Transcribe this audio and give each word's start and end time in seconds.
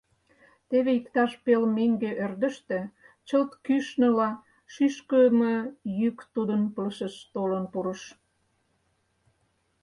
Теве 0.69 0.91
иктаж 0.99 1.31
пел 1.43 1.63
меҥге 1.75 2.11
ӧрдыжтӧ, 2.23 2.79
чылт 3.27 3.51
кӱшныла, 3.65 4.29
шӱшкымӧ 4.73 5.55
йӱк 5.99 6.17
тудын 6.33 6.61
пылышыш 6.73 7.15
толын 7.33 7.63
пурыш. 7.71 8.01